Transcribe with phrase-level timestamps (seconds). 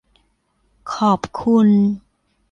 [0.93, 1.67] ขอบคุณ